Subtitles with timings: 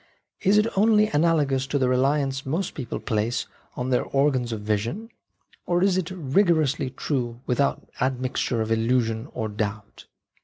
[0.39, 4.13] Is it only analogous to the reliance most people place on 16 UNTRUSTWORTHINESS OF SENSES
[4.13, 5.09] their organs of vision,
[5.67, 10.07] or is it rigorously true without admixture of illusion or doubt